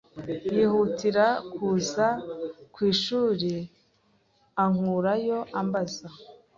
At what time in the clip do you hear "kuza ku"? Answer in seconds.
1.53-2.79